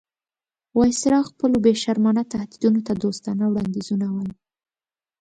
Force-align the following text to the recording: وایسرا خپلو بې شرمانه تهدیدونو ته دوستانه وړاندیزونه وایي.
وایسرا 0.77 1.19
خپلو 1.29 1.55
بې 1.63 1.73
شرمانه 1.83 2.23
تهدیدونو 2.33 2.79
ته 2.87 2.93
دوستانه 3.03 3.43
وړاندیزونه 3.47 4.05
وایي. 4.15 4.33